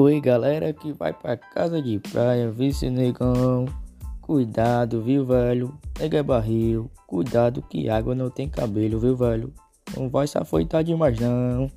Oi 0.00 0.20
galera 0.20 0.72
que 0.72 0.92
vai 0.92 1.12
pra 1.12 1.36
casa 1.36 1.82
de 1.82 1.98
praia, 1.98 2.48
vice 2.52 2.88
negão. 2.88 3.64
Cuidado, 4.20 5.02
viu 5.02 5.26
velho? 5.26 5.76
Pega 5.92 6.22
barril. 6.22 6.88
Cuidado 7.04 7.60
que 7.62 7.90
água 7.90 8.14
não 8.14 8.30
tem 8.30 8.48
cabelo, 8.48 9.00
viu 9.00 9.16
velho? 9.16 9.52
Não 9.96 10.08
vai 10.08 10.28
se 10.28 10.38
afoitar 10.38 10.84
demais 10.84 11.18
não. 11.18 11.68